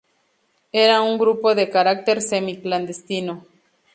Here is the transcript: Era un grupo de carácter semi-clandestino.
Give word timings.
Era 0.71 1.03
un 1.03 1.19
grupo 1.19 1.53
de 1.53 1.69
carácter 1.69 2.23
semi-clandestino. 2.23 3.45